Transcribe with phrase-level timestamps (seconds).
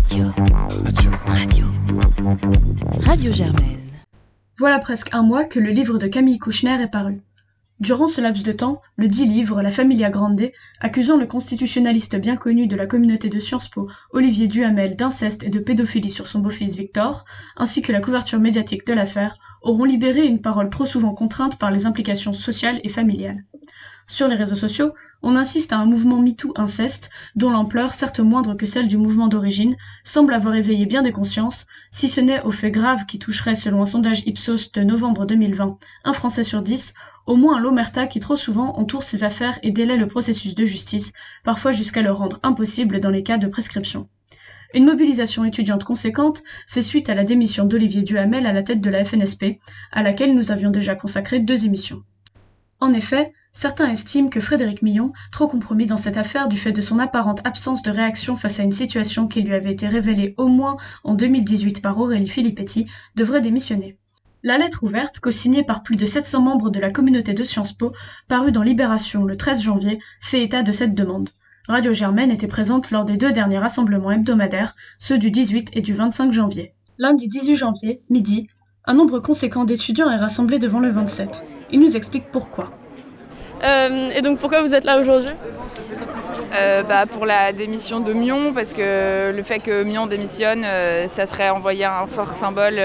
[0.00, 0.32] Radio.
[0.82, 1.10] Radio.
[1.26, 1.66] Radio.
[3.02, 3.80] Radio Germaine.
[4.58, 7.20] Voilà presque un mois que le livre de Camille Kouchner est paru.
[7.80, 12.36] Durant ce laps de temps, le dit livre La Familia Grande, accusant le constitutionnaliste bien
[12.36, 16.38] connu de la communauté de Sciences Po, Olivier Duhamel, d'inceste et de pédophilie sur son
[16.38, 17.26] beau-fils Victor,
[17.58, 21.70] ainsi que la couverture médiatique de l'affaire, auront libéré une parole trop souvent contrainte par
[21.70, 23.44] les implications sociales et familiales.
[24.10, 24.92] Sur les réseaux sociaux,
[25.22, 29.28] on insiste à un mouvement MeToo inceste, dont l'ampleur, certes moindre que celle du mouvement
[29.28, 33.54] d'origine, semble avoir éveillé bien des consciences, si ce n'est aux faits graves qui toucheraient,
[33.54, 36.92] selon un sondage Ipsos de novembre 2020, un Français sur dix,
[37.26, 41.12] au moins l'omerta qui trop souvent entoure ces affaires et délaie le processus de justice,
[41.44, 44.08] parfois jusqu'à le rendre impossible dans les cas de prescription.
[44.74, 48.90] Une mobilisation étudiante conséquente fait suite à la démission d'Olivier Duhamel à la tête de
[48.90, 49.60] la FNSP,
[49.92, 52.02] à laquelle nous avions déjà consacré deux émissions.
[52.80, 56.80] En effet, certains estiment que Frédéric Millon, trop compromis dans cette affaire du fait de
[56.80, 60.48] son apparente absence de réaction face à une situation qui lui avait été révélée au
[60.48, 63.98] moins en 2018 par Aurélie Filippetti, devrait démissionner.
[64.42, 67.92] La lettre ouverte, co-signée par plus de 700 membres de la communauté de Sciences Po,
[68.26, 71.30] parue dans Libération le 13 janvier, fait état de cette demande.
[71.68, 75.92] Radio Germaine était présente lors des deux derniers rassemblements hebdomadaires, ceux du 18 et du
[75.92, 76.74] 25 janvier.
[76.98, 78.48] Lundi 18 janvier, midi,
[78.86, 81.44] un nombre conséquent d'étudiants est rassemblé devant le 27.
[81.70, 82.70] Il nous explique pourquoi.
[83.62, 85.32] Euh, et donc pourquoi vous êtes là aujourd'hui
[86.54, 91.08] euh, bah, Pour la démission de Mion, parce que le fait que Mion démissionne, euh,
[91.08, 92.80] ça serait envoyer un fort symbole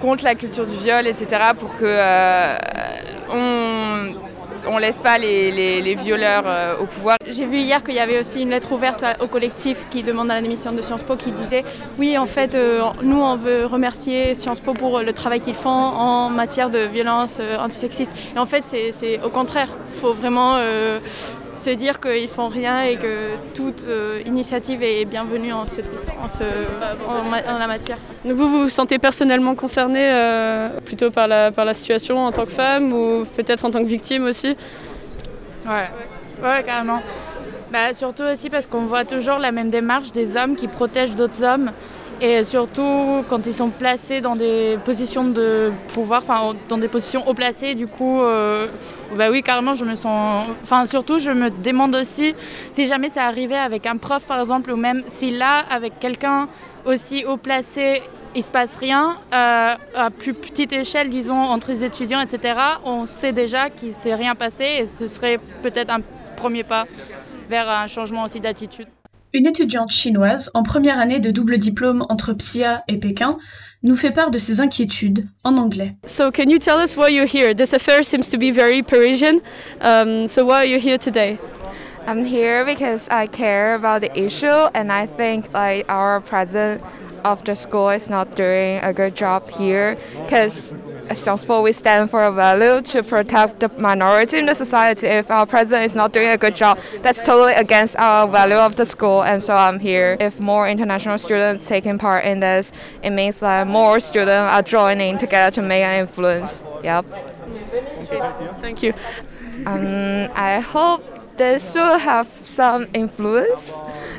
[0.00, 1.52] contre la culture du viol, etc.
[1.58, 2.56] pour que
[3.30, 4.14] on,
[4.66, 7.16] on laisse pas les, les- violeurs euh, au pouvoir.
[7.26, 10.34] J'ai vu hier qu'il y avait aussi une lettre ouverte au collectif qui demande à
[10.34, 11.64] la démission de Sciences Po qui disait
[11.98, 15.70] oui en fait euh, nous on veut remercier Sciences Po pour le travail qu'ils font
[15.70, 18.12] en matière de violence euh, antisexiste.
[18.34, 19.68] Et en fait c'est au contraire,
[20.00, 20.56] faut vraiment
[21.66, 23.14] se dire qu'ils font rien et que
[23.54, 25.80] toute euh, initiative est bienvenue en, ce,
[26.24, 26.44] en, ce-
[27.54, 27.98] en la matière.
[28.24, 32.30] Donc vous vous vous sentez personnellement concerné euh, plutôt par la, par la situation en
[32.30, 34.56] tant que femme ou peut-être en tant que victime aussi?
[35.66, 35.88] Ouais,
[36.40, 37.02] ouais, carrément.
[37.72, 41.42] Bah, surtout aussi parce qu'on voit toujours la même démarche des hommes qui protègent d'autres
[41.42, 41.72] hommes.
[42.20, 47.28] Et surtout quand ils sont placés dans des positions de pouvoir, enfin dans des positions
[47.28, 48.68] haut placées, du coup, euh,
[49.14, 50.46] bah oui, carrément, je me sens.
[50.62, 52.34] Enfin, surtout, je me demande aussi
[52.72, 56.48] si jamais ça arrivait avec un prof, par exemple, ou même si là, avec quelqu'un
[56.86, 58.02] aussi haut placé,
[58.34, 63.04] il se passe rien, euh, à plus petite échelle, disons, entre les étudiants, etc., on
[63.04, 66.00] sait déjà qu'il ne s'est rien passé et ce serait peut-être un
[66.36, 66.84] premier pas
[67.48, 68.88] vers un changement aussi d'attitude.
[69.36, 73.36] Une étudiante chinoise en première année de double diplôme entre Xia et Pékin
[73.82, 75.94] nous fait part de ses inquiétudes en anglais.
[76.06, 77.52] So can you tell us why you're here?
[77.54, 79.42] This affair seems to be very Parisian.
[79.82, 81.38] Um, so why are you here today?
[82.06, 86.82] I'm here because I care about the issue and I think like our president
[87.22, 90.74] of the school is not doing a good job here because
[91.08, 95.06] as Sciences we stand for a value to protect the minority in the society.
[95.06, 98.76] If our president is not doing a good job, that's totally against our value of
[98.76, 100.16] the school and so I'm here.
[100.20, 102.72] If more international students taking part in this,
[103.02, 106.62] it means that more students are joining together to make an influence.
[106.82, 107.04] Yep.
[108.60, 108.92] Thank you.
[109.64, 113.72] Um, I hope this will have some influence,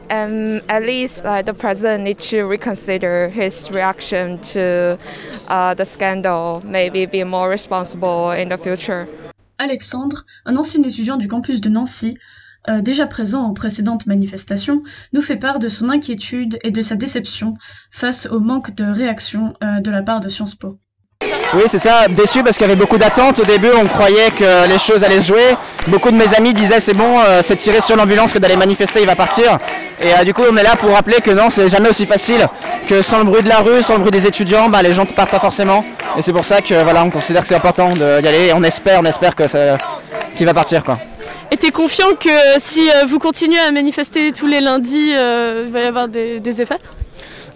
[0.10, 4.98] and at least uh, the president needs to reconsider his reaction to
[5.48, 6.62] uh, the scandal.
[6.66, 9.08] Maybe be more responsible in the future.
[9.60, 12.18] Alexandre, un ancien étudiant du campus de Nancy,
[12.70, 16.96] euh, déjà présent aux précédentes manifestations, nous fait part de son inquiétude et de sa
[16.96, 17.56] déception
[17.92, 20.78] face au manque de réaction euh, de la part de Sciences Po.
[21.54, 23.40] Oui, c'est ça, déçu parce qu'il y avait beaucoup d'attentes.
[23.40, 25.56] Au début, on croyait que les choses allaient se jouer.
[25.88, 29.00] Beaucoup de mes amis disaient c'est bon, euh, c'est tiré sur l'ambulance que d'aller manifester,
[29.00, 29.58] il va partir.
[30.02, 32.48] Et euh, du coup, on est là pour rappeler que non, c'est jamais aussi facile.
[32.88, 35.06] Que sans le bruit de la rue, sans le bruit des étudiants, bah, les gens
[35.06, 35.86] ne partent pas forcément.
[36.18, 38.52] Et c'est pour ça que voilà, on considère que c'est important d'y aller.
[38.54, 41.00] On espère, on espère qu'il va partir quoi.
[41.50, 45.80] Et t'es confiant que si euh, vous continuez à manifester tous les lundis, il va
[45.80, 46.80] y avoir des effets?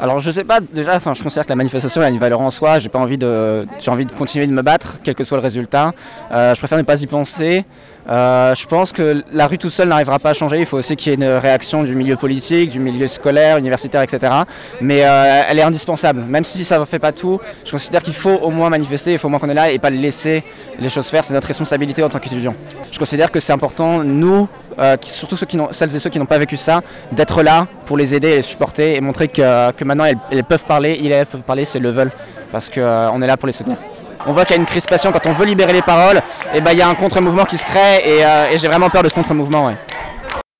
[0.01, 2.49] Alors je sais pas, déjà, enfin, je considère que la manifestation a une valeur en
[2.49, 5.37] soi, j'ai pas envie de, j'ai envie de continuer de me battre, quel que soit
[5.37, 5.93] le résultat.
[6.31, 7.65] Euh, je préfère ne pas y penser.
[8.09, 10.95] Euh, je pense que la rue tout seul n'arrivera pas à changer, il faut aussi
[10.95, 14.33] qu'il y ait une réaction du milieu politique, du milieu scolaire, universitaire, etc.
[14.81, 18.13] Mais euh, elle est indispensable, même si ça ne fait pas tout, je considère qu'il
[18.13, 20.43] faut au moins manifester, il faut au moins qu'on est là et pas laisser
[20.79, 22.55] les choses faire, c'est notre responsabilité en tant qu'étudiant.
[22.91, 24.47] Je considère que c'est important, nous,
[24.79, 26.81] euh, surtout ceux qui celles et ceux qui n'ont pas vécu ça,
[27.11, 30.43] d'être là pour les aider et les supporter et montrer que, que maintenant elles, elles
[30.43, 32.11] peuvent parler, ils elles peuvent parler, c'est le veulent,
[32.51, 33.77] parce qu'on est là pour les soutenir.
[34.25, 36.21] On voit qu'il y a une crispation quand on veut libérer les paroles,
[36.53, 38.89] et ben il y a un contre-mouvement qui se crée et, euh, et j'ai vraiment
[38.89, 39.67] peur de ce contre-mouvement.
[39.67, 39.75] ouais.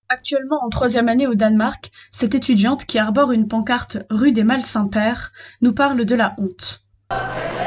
[0.10, 5.32] Actuellement en troisième année au Danemark, cette étudiante qui arbore une pancarte rue des Mâles-Saint-Père
[5.62, 6.82] nous parle de la honte.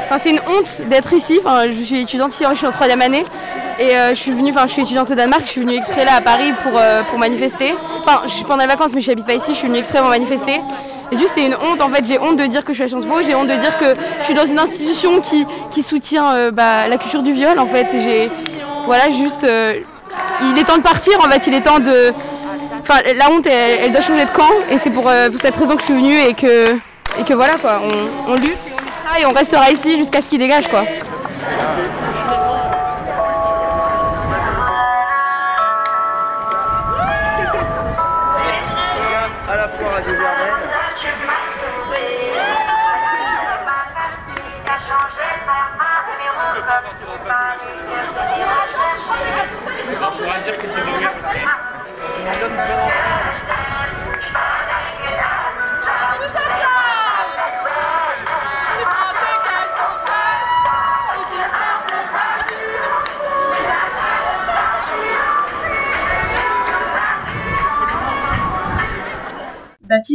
[0.05, 1.39] Enfin, c'est une honte d'être ici.
[1.39, 3.25] Enfin, je suis étudiante ici, je suis en troisième année.
[3.79, 6.05] Et euh, je suis venue, enfin je suis étudiante au Danemark, je suis venue exprès
[6.05, 7.73] là à Paris pour, euh, pour manifester.
[8.01, 9.99] Enfin, je suis pendant les vacances mais je n'habite pas ici, je suis venue exprès
[9.99, 10.61] pour manifester.
[11.11, 12.87] Et juste c'est une honte en fait, j'ai honte de dire que je suis à
[12.87, 16.51] Sciences Po, j'ai honte de dire que je suis dans une institution qui, soutient euh,
[16.51, 17.87] bah, la culture du viol en fait.
[17.93, 18.31] J'ai
[18.85, 19.45] voilà juste
[20.41, 22.13] il est temps de partir en fait, il est temps de.
[22.81, 25.09] Enfin la honte elle, doit changer de camp et c'est pour,
[25.41, 26.75] cette raison que je suis venue et que,
[27.19, 30.21] et que voilà quoi, on, on lutte et on luttera et on restera ici jusqu'à
[30.21, 30.83] ce qu'il dégage quoi.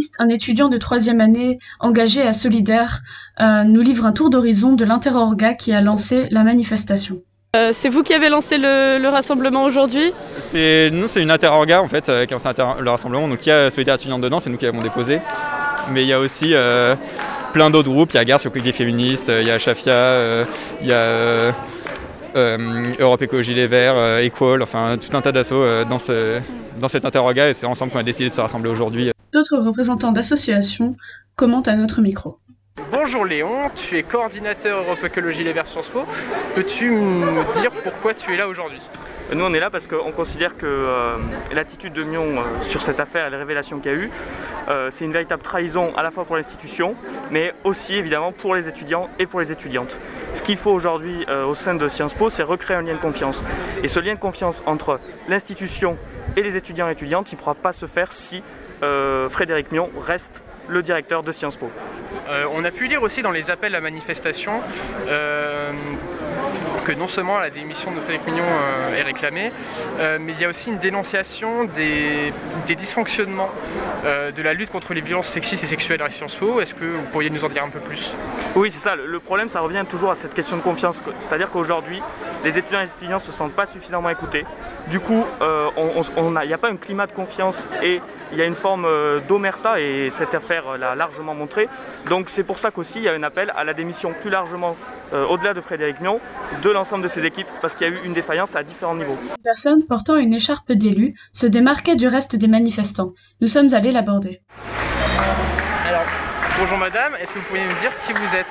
[0.00, 3.00] Baptiste, un étudiant de troisième année engagé à Solidaire,
[3.41, 7.20] euh, nous livre un tour d'horizon de l'interorga qui a lancé la manifestation.
[7.55, 10.12] Euh, c'est vous qui avez lancé le, rassemblement aujourd'hui?
[10.52, 12.49] C'est, Nous, c'est une interorga en fait euh, qui a lancé
[12.81, 13.29] le rassemblement.
[13.29, 15.20] Donc il y a Solidaire étudiante dedans, c'est nous qui l'avons déposé.
[15.93, 16.55] Mais il y a aussi
[17.53, 18.12] plein d'autres groupes.
[18.14, 20.44] Il y a Garde sur des féministes, il y a Chafia,
[20.81, 21.53] il y a
[22.99, 25.99] Europe Écologie Les Verts, Equal, enfin tout un tas d'assauts dans,
[26.81, 29.11] dans cette interorga et c'est ensemble qu'on a décidé de se rassembler aujourd'hui.
[29.32, 30.97] D'autres représentants d'associations
[31.37, 32.38] commentent à notre micro.
[32.91, 36.00] Bonjour Léon, tu es coordinateur Europe Écologie Les Verts Sciences Po.
[36.56, 38.81] Peux-tu me dire pourquoi tu es là aujourd'hui?
[39.32, 41.17] Nous on est là parce qu'on considère que euh,
[41.55, 44.11] l'attitude de Mion euh, sur cette affaire et les révélations qu'il y a eu,
[44.69, 46.97] euh, c'est une véritable trahison à la fois pour l'institution,
[47.31, 49.97] mais aussi évidemment pour les étudiants et pour les étudiantes.
[50.35, 53.43] Ce qu'il faut aujourd'hui au sein de Sciences Po, c'est recréer un lien de confiance.
[53.82, 55.97] Et ce lien de confiance entre l'institution
[56.37, 58.43] et les étudiants et étudiantes, il ne pourra pas se faire si
[59.31, 60.41] Frédéric Mion reste
[60.71, 61.71] le directeur de Sciences Po.
[62.29, 64.53] Euh, on a pu lire aussi dans les appels à manifestation
[65.09, 65.73] euh,
[66.85, 69.53] que non seulement la démission de Frédéric Mignon euh, est réclamée,
[69.99, 72.32] mais il y a aussi une dénonciation des,
[72.75, 73.50] dysfonctionnements
[74.05, 76.61] de la lutte contre les violences sexistes et sexuelles à Sciences Po.
[76.61, 78.11] Est-ce que vous pourriez nous en dire un peu plus?
[78.55, 78.97] Oui, c'est ça.
[78.97, 81.03] Le problème, ça revient toujours à cette question de confiance.
[81.21, 82.00] C'est-à-dire qu'aujourd'hui,
[82.44, 84.47] les étudiants et les étudiants ne se sentent pas suffisamment écoutés.
[84.87, 88.00] Du coup, il n'y a, a, pas un climat de confiance et
[88.32, 88.87] il y a une forme
[89.29, 91.69] d'omerta et cette affaire l'a largement montré.
[92.09, 94.77] Donc c'est pour ça qu'aussi il y a un appel à la démission plus largement,
[95.12, 96.21] euh, au-delà de Frédéric Mion,
[96.62, 99.17] de l'ensemble de ses équipes, parce qu'il y a eu une défaillance à différents niveaux.
[99.23, 103.11] Une personne portant une écharpe d'élu se démarquait du reste des manifestants.
[103.41, 104.41] Nous sommes allés l'aborder.
[105.88, 106.05] Alors,
[106.59, 108.47] bonjour madame, est-ce que vous pourriez nous dire qui vous êtes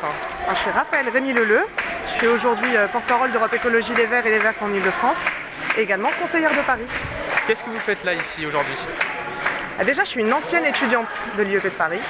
[0.50, 1.62] Je suis Raphaël Rémy Leleu,
[2.06, 5.24] je suis aujourd'hui euh, porte-parole d'Europe Écologie Les Verts et Les Vertes en Ile-de-France,
[5.78, 6.88] et également conseillère de Paris.
[7.48, 8.76] Qu'est-ce que vous faites là ici aujourd'hui?
[9.86, 12.02] Déjà, je suis une ancienne étudiante de l'IEP de Paris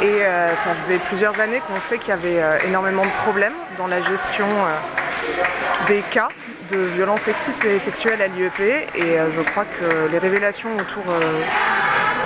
[0.00, 3.54] et euh, ça faisait plusieurs années qu'on sait qu'il y avait euh, énormément de problèmes
[3.76, 6.28] dans la gestion euh, des cas
[6.70, 8.60] de violences sexistes et sexuelles à l'IEP
[8.94, 11.04] et je crois que les révélations autour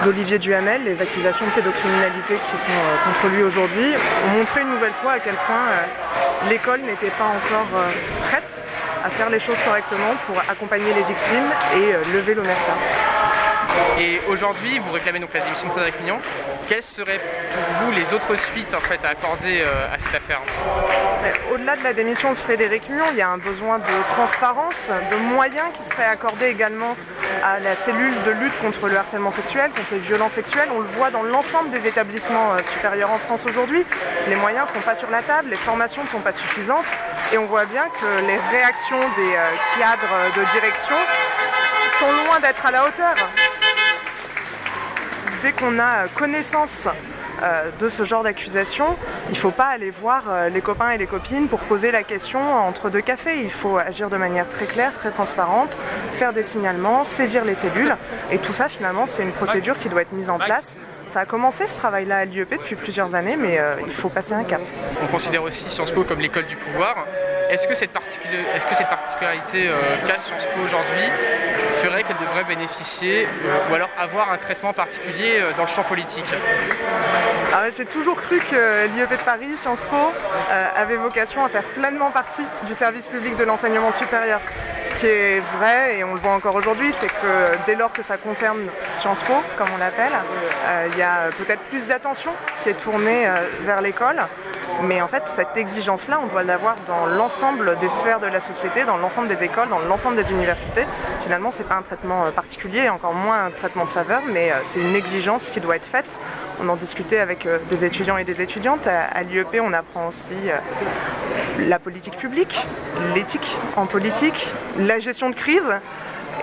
[0.04, 3.94] d'Olivier Duhamel, les accusations de pédocriminalité qui sont contre lui aujourd'hui,
[4.26, 5.66] ont montré une nouvelle fois à quel point
[6.48, 7.82] l'école n'était pas encore
[8.22, 8.64] prête
[9.04, 12.74] à faire les choses correctement pour accompagner les victimes et lever l'omerta.
[13.98, 16.18] Et aujourd'hui, vous réclamez donc la démission de Frédéric Mignon.
[16.68, 17.20] Quelles seraient
[17.52, 20.42] pour vous les autres suites en fait, à accorder euh, à cette affaire
[21.52, 25.16] Au-delà de la démission de Frédéric Mignon, il y a un besoin de transparence, de
[25.16, 26.96] moyens qui seraient accordés également
[27.42, 30.68] à la cellule de lutte contre le harcèlement sexuel, contre les violences sexuelles.
[30.74, 33.84] On le voit dans l'ensemble des établissements euh, supérieurs en France aujourd'hui.
[34.28, 36.86] Les moyens ne sont pas sur la table, les formations ne sont pas suffisantes
[37.32, 40.96] et on voit bien que les réactions des euh, cadres de direction
[41.98, 43.14] sont loin d'être à la hauteur
[45.46, 46.88] dès qu'on a connaissance
[47.40, 48.96] euh, de ce genre d'accusation,
[49.28, 52.02] il ne faut pas aller voir euh, les copains et les copines pour poser la
[52.02, 53.42] question entre deux cafés.
[53.44, 55.78] Il faut agir de manière très claire, très transparente,
[56.12, 57.94] faire des signalements, saisir les cellules.
[58.32, 60.76] Et tout ça, finalement, c'est une procédure qui doit être mise en place.
[61.06, 64.32] Ça a commencé ce travail-là à l'IEP depuis plusieurs années, mais euh, il faut passer
[64.32, 64.60] un cap.
[65.00, 67.06] On considère aussi Sciences Po comme l'école du pouvoir.
[67.50, 69.70] Est-ce que cette, particularité
[70.08, 71.45] qu'a Sciences Po aujourd'hui?
[72.02, 73.26] Qu'elle devrait bénéficier
[73.70, 76.24] ou alors avoir un traitement particulier dans le champ politique
[77.58, 81.62] ah j'ai toujours cru que l'IEP de Paris, Sciences Po, euh, avait vocation à faire
[81.62, 84.40] pleinement partie du service public de l'enseignement supérieur.
[84.84, 88.02] Ce qui est vrai, et on le voit encore aujourd'hui, c'est que dès lors que
[88.02, 88.66] ça concerne
[89.00, 90.12] Sciences Po, comme on l'appelle,
[90.66, 94.18] euh, il y a peut-être plus d'attention qui est tournée euh, vers l'école.
[94.82, 98.84] Mais en fait, cette exigence-là, on doit l'avoir dans l'ensemble des sphères de la société,
[98.84, 100.84] dans l'ensemble des écoles, dans l'ensemble des universités.
[101.22, 104.80] Finalement, ce n'est pas un traitement particulier, encore moins un traitement de faveur, mais c'est
[104.80, 106.18] une exigence qui doit être faite.
[106.62, 108.86] On en discutait avec des étudiants et des étudiantes.
[108.86, 110.34] À, l'IEP, on apprend aussi
[111.58, 112.66] la politique publique,
[113.14, 115.80] l'éthique en politique, la gestion de crise,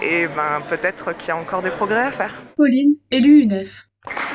[0.02, 2.34] et ben peut-être qu'il y a encore des progrès à faire.
[2.58, 3.88] Pauline, élue UNEF.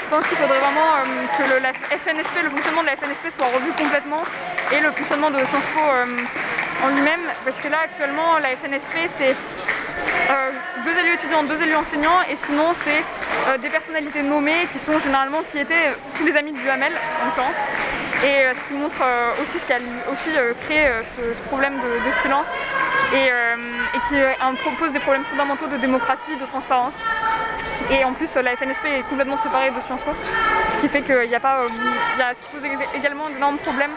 [0.09, 3.29] Je pense qu'il faudrait vraiment euh, que le, la FNSP, le fonctionnement de la FNSP
[3.37, 4.23] soit revu complètement
[4.73, 6.07] et le fonctionnement de Sciences Po euh,
[6.83, 10.51] en lui-même, parce que là actuellement la FNSP c'est euh,
[10.83, 13.05] deux élus étudiants, deux élus enseignants, et sinon c'est
[13.61, 17.61] des personnalités nommées qui sont généralement qui étaient tous les amis du Hamel en l'occurrence.
[18.25, 19.03] Et ce qui montre
[19.43, 19.79] aussi ce qui a
[20.11, 20.31] aussi
[20.65, 22.49] créé ce, problème de, silence
[23.13, 26.95] et, et qui pose des problèmes fondamentaux de démocratie, de transparence.
[27.91, 30.11] Et en plus, la FNSP est complètement séparée de Sciences Po,
[30.69, 32.63] ce qui fait qu'il n'y a pas, il y a, ce qui pose
[32.95, 33.97] également d'énormes problèmes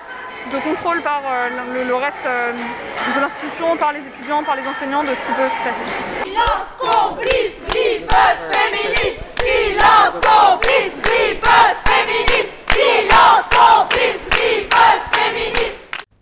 [0.51, 5.21] de contrôle par le, reste de l'institution, par les étudiants, par les enseignants de ce
[5.21, 5.85] qui peut se passer.
[6.23, 15.77] Silence complice, riposte féministe Silence complice, riposte féministe Silence complice, riposte féministe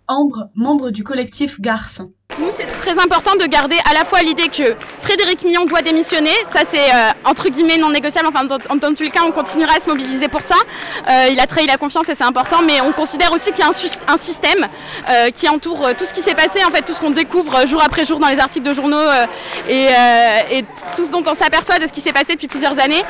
[0.08, 2.02] Ambre, membre du collectif Garce.
[2.38, 6.32] Nous, c'est très important de garder à la fois l'idée que Frédéric Millon doit démissionner,
[6.52, 9.74] ça c'est euh, entre guillemets non négociable, enfin dans, dans, tous les cas on continuera
[9.76, 10.56] à se mobiliser pour ça.
[11.08, 13.62] Euh, il a trahi la confiance et c'est important, mais on considère aussi qu'il y
[13.62, 13.68] a
[14.08, 14.66] un, système
[15.08, 17.82] euh, qui entoure tout ce qui s'est passé, en fait tout ce qu'on découvre jour
[17.82, 19.08] après jour dans les articles de journaux
[19.68, 19.88] et,
[20.50, 20.64] et,
[20.96, 23.02] tout ce dont on s'aperçoit de ce qui s'est passé depuis plusieurs années.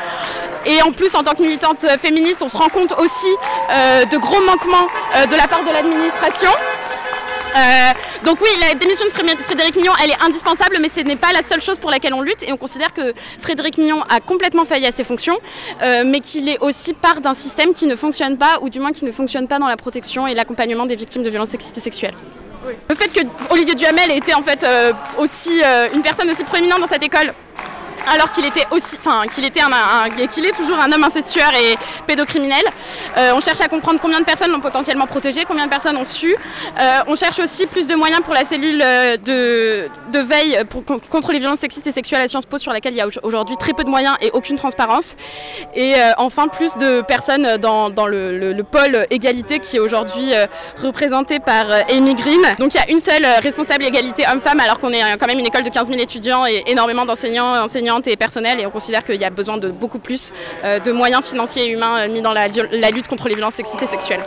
[0.67, 3.35] Et en plus en tant que militante féministe, on se rend compte aussi
[3.71, 4.89] de gros manquements
[5.31, 6.51] de la part de l'administration.
[7.57, 11.33] Euh, donc oui, la démission de Frédéric Mignon, elle est indispensable, mais ce n'est pas
[11.33, 12.43] la seule chose pour laquelle on lutte.
[12.43, 15.39] Et on considère que Frédéric Mignon a complètement failli à ses fonctions,
[15.83, 18.93] euh, mais qu'il est aussi part d'un système qui ne fonctionne pas, ou du moins
[18.93, 21.81] qui ne fonctionne pas dans la protection et l'accompagnement des victimes de violences sexistes et
[21.81, 22.15] sexuelles.
[22.89, 25.63] Le fait que Olivier Duhamel était en fait euh, aussi
[25.95, 27.33] une personne aussi proéminente dans cette école
[28.07, 31.77] alors qu'il était aussi, enfin qu'il était un, qu'il est toujours un homme incestueur et
[32.07, 32.63] pédocriminel.
[33.17, 36.05] Euh, on cherche à comprendre combien de personnes l'ont potentiellement protégé, combien de personnes ont
[36.05, 36.35] su.
[36.79, 40.59] Euh, on cherche aussi plus de moyens pour la cellule euh, de, veille
[41.11, 43.57] contre les violences sexistes et sexuelles à Sciences Po sur laquelle il y a aujourd'hui
[43.57, 45.17] très peu de moyens et aucune transparence.
[45.75, 50.33] Et enfin plus de personnes dans, le, pôle égalité qui est aujourd'hui
[50.83, 52.43] représenté par Amy Grimm.
[52.59, 55.47] Donc il y a une seule responsable égalité homme-femme alors qu'on est quand même une
[55.47, 57.59] école de 15 000 étudiants et énormément d'enseignants et
[57.99, 60.33] et personnelle et on considère qu'il y a besoin de beaucoup plus
[60.65, 63.83] euh, de moyens financiers et humains euh, mis dans la, lutte contre les violences sexistes
[63.83, 64.23] et sexuelles.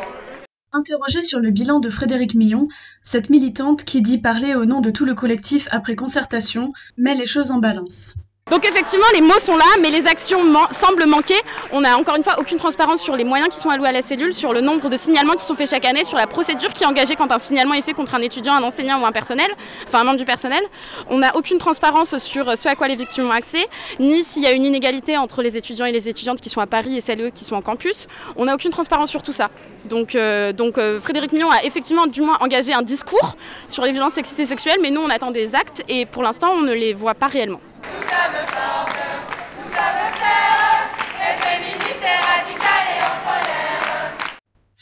[0.71, 2.67] Interrogée sur le bilan de Frédéric Millon,
[3.01, 7.27] cette militante qui dit parler au nom de tout le collectif après concertation met les
[7.27, 8.15] choses en balance.
[8.53, 10.37] Donc effectivement, les mots sont là, mais les actions
[10.69, 11.33] semblent manquer.
[11.71, 14.03] On n'a encore une fois aucune transparence sur les moyens qui sont alloués à la
[14.03, 16.83] cellule, sur le nombre de signalements qui sont faits chaque année, sur la procédure qui
[16.83, 19.47] est engagée quand un signalement est fait contre un étudiant, un enseignant ou un personnel,
[19.87, 20.61] enfin un membre du personnel.
[21.09, 23.67] On n'a aucune transparence sur ce à quoi les victimes ont accès,
[23.99, 26.67] ni s'il y a une inégalité entre les étudiants et les étudiantes qui sont à
[26.67, 28.05] Paris et celles qui sont en campus.
[28.35, 29.49] On n'a aucune transparence sur tout ça.
[29.85, 33.35] Donc, euh, euh, Frédéric Mignon a effectivement du moins engagé un discours
[33.67, 36.51] sur les violences sexistes et sexuelles, mais nous on attend des actes et pour l'instant
[36.55, 37.59] on ne les voit pas réellement.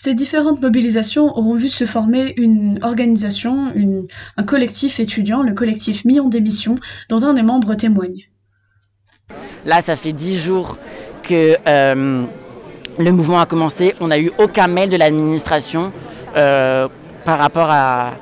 [0.03, 3.71] Ces différentes mobilisations auront vu se former une organisation,
[4.35, 6.75] un collectif étudiant, le collectif Million d'émissions,
[7.07, 8.23] dont un des membres témoigne.
[9.63, 10.77] Là, ça fait dix jours
[11.21, 12.25] que euh,
[12.97, 13.93] le mouvement a commencé.
[13.99, 15.93] On n'a eu aucun mail de l'administration
[16.35, 16.87] euh,
[17.23, 18.17] par rapport à,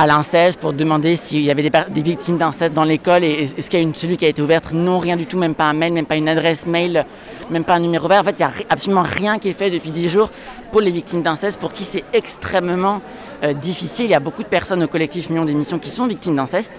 [0.00, 3.78] à l'inceste pour demander s'il y avait des, victimes d'inceste dans l'école et est-ce qu'il
[3.78, 4.72] y a une cellule qui a été ouverte?
[4.72, 7.04] Non, rien du tout, même pas un mail, même pas une adresse mail,
[7.50, 8.22] même pas un numéro vert.
[8.22, 10.30] En fait, il n'y a absolument rien qui est fait depuis 10 jours
[10.72, 13.02] pour les victimes d'inceste, pour qui c'est extrêmement
[13.44, 14.06] euh, difficile.
[14.06, 16.72] Il y a beaucoup de personnes au collectif Millions d'émissions qui sont victimes d'inceste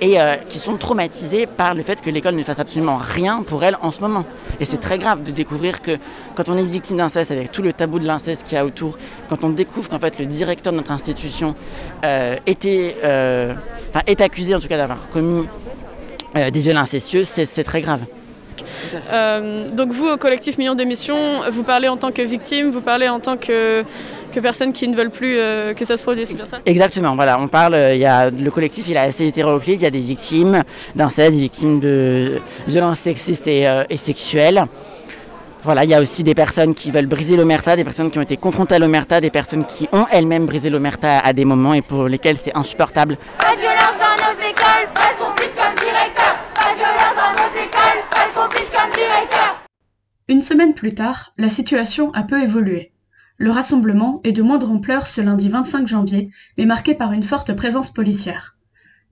[0.00, 3.62] et euh, qui sont traumatisées par le fait que l'école ne fasse absolument rien pour
[3.64, 4.24] elles en ce moment.
[4.60, 5.98] Et c'est très grave de découvrir que
[6.34, 8.98] quand on est victime d'inceste, avec tout le tabou de l'inceste qu'il y a autour,
[9.28, 11.54] quand on découvre qu'en fait le directeur de notre institution
[12.04, 13.54] euh, était, euh,
[14.06, 15.46] est accusé en tout cas d'avoir commis
[16.34, 18.00] des violences incestueuses, c'est très grave.
[19.70, 23.20] Donc vous, au collectif Millions d'émissions, vous parlez en tant que victime, vous parlez en
[23.20, 23.84] tant que
[24.32, 26.58] que personnes qui ne veulent plus euh, que ça se produise, c'est bien ça?
[26.66, 29.84] Exactement, voilà, on parle, euh, il y a, le collectif il est assez hétéroclite, il
[29.84, 30.64] y a des victimes
[30.96, 34.64] d'inceste, des victimes de violences sexistes et, euh, sexuelles.
[35.64, 38.22] Voilà, il y a aussi des personnes qui veulent briser l'omerta, des personnes qui ont
[38.22, 41.82] été confrontées à l'omerta, des personnes qui ont elles-mêmes brisé l'omerta à des moments et
[41.82, 43.16] pour lesquelles c'est insupportable.
[43.38, 45.52] Pas de violence dans nos écoles, pas plus
[50.28, 52.92] Une semaine plus tard, la situation a peu évolué.
[53.38, 57.54] Le rassemblement est de moindre ampleur ce lundi 25 janvier, mais marqué par une forte
[57.54, 58.56] présence policière.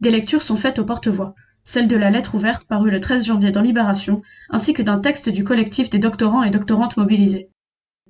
[0.01, 1.35] Des lectures sont faites aux porte-voix,
[1.65, 5.29] celle de la lettre ouverte parue le 13 janvier dans Libération, ainsi que d'un texte
[5.29, 7.51] du collectif des doctorants et doctorantes mobilisés.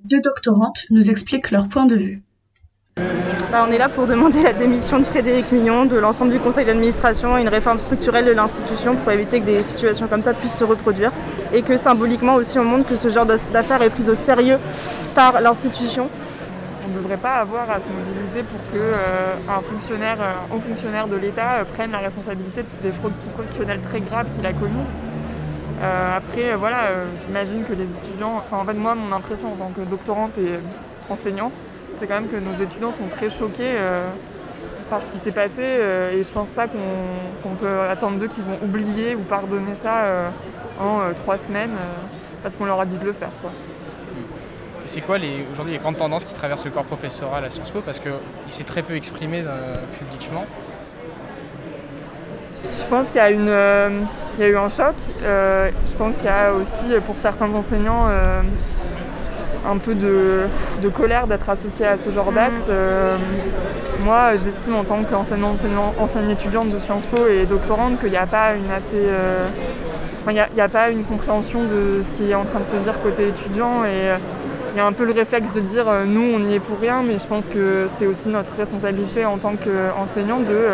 [0.03, 2.23] Deux doctorantes nous expliquent leur point de vue.
[3.51, 6.65] Bah, on est là pour demander la démission de Frédéric Mignon, de l'ensemble du conseil
[6.65, 10.57] d'administration et une réforme structurelle de l'institution pour éviter que des situations comme ça puissent
[10.57, 11.11] se reproduire
[11.51, 14.57] et que symboliquement aussi on montre que ce genre d'affaires est prise au sérieux
[15.15, 16.09] par l'institution.
[16.85, 20.59] On ne devrait pas avoir à se mobiliser pour que euh, un fonctionnaire, euh, un
[20.61, 24.93] fonctionnaire de l'État euh, prenne la responsabilité des fraudes professionnelles très graves qu'il a commises.
[26.15, 26.89] après, voilà,
[27.25, 30.59] j'imagine que les étudiants, enfin en fait moi mon impression en tant que doctorante et
[31.11, 31.63] enseignante,
[32.01, 34.09] c'est quand même que nos étudiants sont très choqués euh,
[34.89, 38.43] par ce qui s'est passé euh, et je pense pas qu'on peut attendre d'eux qu'ils
[38.43, 40.29] vont oublier ou pardonner ça euh,
[40.79, 41.75] en trois semaines
[42.41, 43.29] parce qu'on leur a dit de le faire.
[44.83, 45.17] C'est quoi
[45.51, 47.81] aujourd'hui les grandes tendances qui traversent le corps professoral à Sciences Po?
[47.81, 48.11] Parce qu'il
[48.47, 49.43] s'est très peu exprimé
[49.99, 50.45] publiquement
[52.53, 54.93] je pense qu'il y, a eu un choc.
[55.23, 58.07] je pense qu'il y a aussi pour certains enseignants
[59.67, 60.47] un peu de,
[60.93, 62.67] colère d'être associé à ce genre d'acte.
[62.67, 62.69] Mhm.
[62.69, 63.17] Euh,
[64.03, 65.59] moi, j'estime en tant qu'enseignante
[66.29, 68.95] étudiante de Sciences Po et doctorante qu'il n'y a pas une assez.
[68.95, 69.47] Euh,
[70.27, 73.01] il n'y a, pas une compréhension de ce qui est en train de se dire
[73.01, 74.17] côté étudiant et euh,
[74.71, 77.01] il y a un peu le réflexe de dire nous on n'y est pour rien
[77.01, 80.67] mais je pense que c'est aussi notre responsabilité en tant qu'enseignant de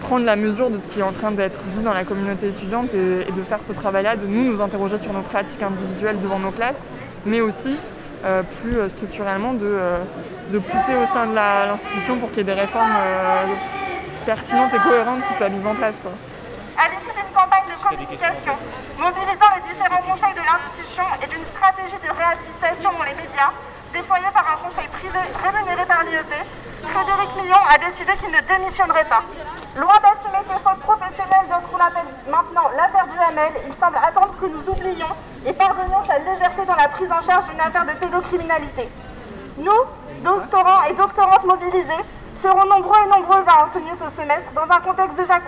[0.00, 2.92] prendre la mesure de ce qui est en train d'être dit dans la communauté étudiante
[2.92, 6.38] et, et de faire ce travail-là, de nous nous interroger sur nos pratiques individuelles devant
[6.38, 6.82] nos classes
[7.26, 7.76] mais aussi
[8.62, 10.02] plus euh, structurellement euh,
[10.50, 12.96] de, pousser au sein de l'institution pour qu'il y ait des réformes
[14.24, 16.00] pertinentes et cohérentes qui soient mises en place.
[16.00, 16.12] Quoi.
[16.78, 18.54] À l'issue d'une campagne de communication
[18.98, 23.52] mobilisant les différents conseils de l'institution et d'une stratégie de réhabilitation dans les médias,
[23.92, 26.32] déployée par un conseil privé rémunéré par l'IEP,
[26.80, 29.22] Frédéric Millon a décidé qu'il ne démissionnerait pas.
[29.76, 33.96] Loin d'assumer ses fautes professionnelles dans ce qu'on appelle maintenant l'affaire du Hamel, il semble
[33.96, 35.10] attendre que nous oublions
[35.44, 38.88] et pardonnions sa légèreté dans la prise en charge d'une affaire de pédocriminalité.
[39.58, 39.80] Nous,
[40.22, 42.04] doctorants et doctorantes mobilisés,
[42.40, 45.40] serons nombreux et nombreuses à enseigner ce semestre dans un contexte déjà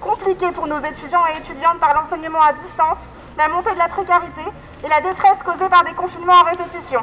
[0.00, 2.98] compliqué pour nos étudiants et étudiantes par l'enseignement à distance,
[3.36, 4.44] la montée de la précarité
[4.84, 7.02] et la détresse causée par des confinements en répétition.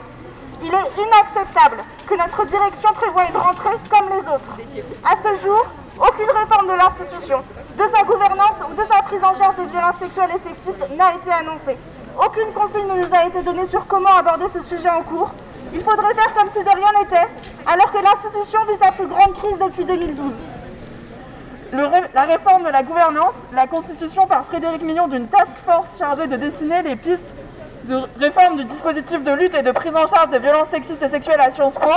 [0.63, 4.85] Il est inacceptable que notre direction prévoie une rentrée comme les autres.
[5.03, 5.65] À ce jour,
[6.01, 7.43] aucune réforme de l'institution,
[7.77, 11.13] de sa gouvernance ou de sa prise en charge des violences sexuelles et sexistes n'a
[11.13, 11.77] été annoncée.
[12.17, 15.31] Aucune consigne ne nous a été donnée sur comment aborder ce sujet en cours.
[15.73, 17.27] Il faudrait faire comme si de rien n'était,
[17.65, 20.33] alors que l'institution vit sa plus grande crise depuis 2012.
[22.13, 26.35] la réforme de la gouvernance, la constitution par Frédéric Mignon d'une task force chargée de
[26.35, 27.33] dessiner les pistes
[27.85, 31.09] de réforme du dispositif de lutte et de prise en charge des violences sexistes et
[31.09, 31.89] sexuelles à Sciences Po,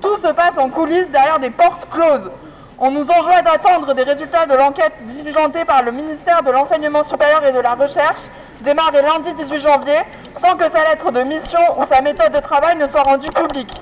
[0.00, 2.30] tout se passe en coulisses derrière des portes closes.
[2.78, 7.44] On nous enjoint d'attendre des résultats de l'enquête diligentée par le ministère de l'Enseignement supérieur
[7.44, 8.20] et de la Recherche,
[8.60, 10.00] démarrée lundi 18 janvier,
[10.40, 13.72] sans que sa lettre de mission ou sa méthode de travail ne soit rendue publique.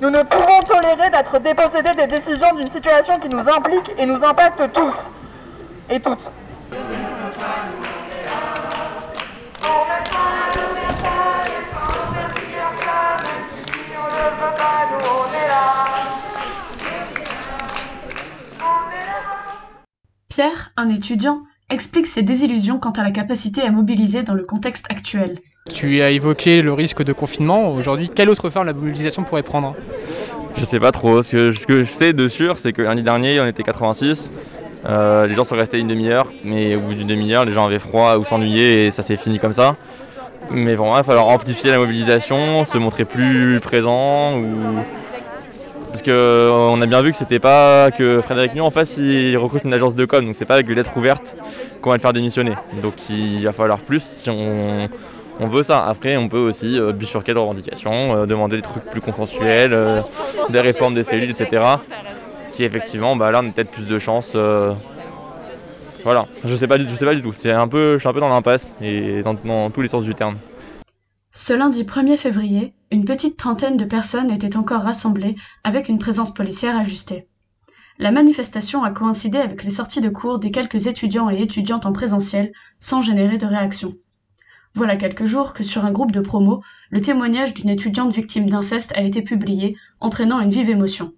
[0.00, 4.24] Nous ne pouvons tolérer d'être dépossédés des décisions d'une situation qui nous implique et nous
[4.24, 4.94] impacte tous
[5.90, 6.30] et toutes.
[20.38, 24.86] Pierre, un étudiant, explique ses désillusions quant à la capacité à mobiliser dans le contexte
[24.88, 25.40] actuel.
[25.74, 27.72] Tu as évoqué le risque de confinement.
[27.72, 29.74] Aujourd'hui, quelle autre forme la mobilisation pourrait prendre?
[30.56, 31.22] Je sais pas trop.
[31.22, 34.30] Ce que, je sais de sûr, c'est que l'année dernier, on était 86.
[34.86, 37.80] Euh, les gens sont restés une demi-heure, mais au bout d'une demi-heure, les gens avaient
[37.80, 39.74] froid ou s'ennuyaient et ça s'est fini comme ça.
[40.52, 44.38] Mais bon, il va falloir amplifier la mobilisation, se montrer plus présent.
[44.38, 44.54] Ou...
[45.98, 49.36] Parce qu'on euh, a bien vu que c'était pas que Frédéric Mion en face il
[49.36, 51.34] recrute une agence de com, donc c'est pas avec les lettres ouvertes
[51.82, 52.52] qu'on va le faire démissionner.
[52.80, 54.88] Donc il va falloir plus si on,
[55.40, 55.84] veut ça.
[55.84, 59.76] Après on peut aussi euh, bifurquer de revendications, euh, demander des trucs plus consensuels,
[60.50, 61.64] des réformes des cellules, etc.
[62.52, 64.36] Qui effectivement bah, là on a peut-être plus de chance.
[66.04, 67.34] Voilà, je sais pas du, je sais pas du tout.
[67.46, 69.34] Un peu, je suis un peu dans l'impasse et dans,
[69.68, 70.36] tous les sens du terme.
[71.40, 76.34] Ce lundi 1er février, une petite trentaine de personnes étaient encore rassemblées avec une présence
[76.34, 77.28] policière ajustée.
[77.96, 81.92] La manifestation a coïncidé avec les sorties de cours des quelques étudiants et étudiantes en
[81.92, 83.94] présentiel sans générer de réaction.
[84.74, 88.92] Voilà quelques jours que sur un groupe de promo, le témoignage d'une étudiante victime d'inceste
[88.96, 91.12] a été publié, entraînant une vive émotion.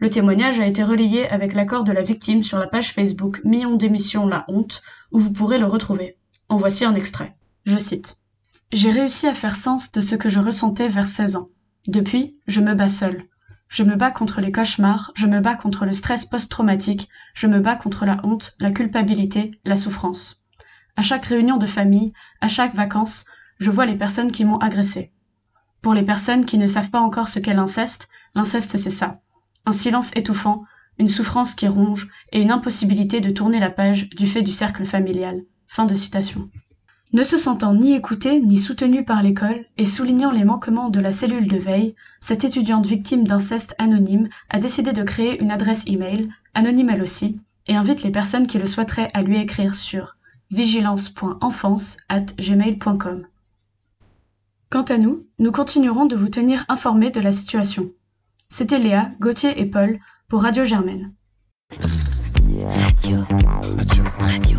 [0.00, 3.76] Le témoignage a été relayé avec l'accord de la victime sur la page Facebook Million
[3.76, 6.18] d'émissions La Honte, où vous pourrez le retrouver.
[6.48, 7.36] En voici un extrait.
[7.66, 8.18] Je cite.
[8.72, 11.48] J'ai réussi à faire sens de ce que je ressentais vers 16 ans.
[11.86, 13.24] Depuis, je me bats seule.
[13.68, 17.60] Je me bats contre les cauchemars, je me bats contre le stress post-traumatique, je me
[17.60, 20.46] bats contre la honte, la culpabilité, la souffrance.
[20.96, 23.24] À chaque réunion de famille, à chaque vacances,
[23.58, 25.12] je vois les personnes qui m'ont agressé.
[25.82, 29.20] Pour les personnes qui ne savent pas encore ce qu'est l'inceste, l'inceste c'est ça.
[29.66, 30.64] Un silence étouffant,
[30.98, 34.84] une souffrance qui ronge et une impossibilité de tourner la page du fait du cercle
[34.84, 35.42] familial.
[35.66, 36.48] Fin de citation.
[37.14, 41.12] Ne se sentant ni écoutée ni soutenue par l'école et soulignant les manquements de la
[41.12, 46.28] cellule de veille, cette étudiante victime d'inceste anonyme a décidé de créer une adresse email,
[46.54, 50.16] anonyme elle aussi, et invite les personnes qui le souhaiteraient à lui écrire sur
[50.50, 53.26] vigilance.enfance@gmail.com.
[54.70, 57.92] Quant à nous, nous continuerons de vous tenir informés de la situation.
[58.48, 61.12] C'était Léa, Gauthier et Paul pour Radio Germaine.
[61.70, 63.20] Radio.
[64.18, 64.18] Radio.
[64.18, 64.58] Radio.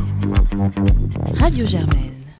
[1.35, 2.24] Radio Germaine.